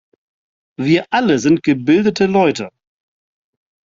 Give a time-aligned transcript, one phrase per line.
[0.77, 2.71] Wir alle sind gebildete Leute.